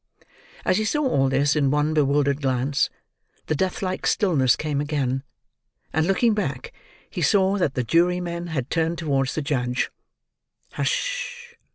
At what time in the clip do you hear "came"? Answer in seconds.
4.55-4.81